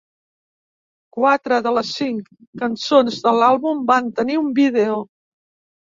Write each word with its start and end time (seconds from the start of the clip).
Quatre 1.17 1.59
de 1.67 1.73
les 1.75 1.91
cinc 1.99 2.33
cançons 2.63 3.21
de 3.27 3.35
l'àlbum 3.41 3.87
van 3.93 4.11
tenir 4.21 4.43
un 4.45 4.53
vídeo. 4.65 4.97